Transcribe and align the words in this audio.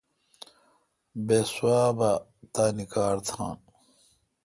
بہ 1.25 1.37
سوا 1.53 1.81
بہ 1.97 2.11
تانی 2.53 2.85
کار 2.93 3.17
تھان 3.27 3.57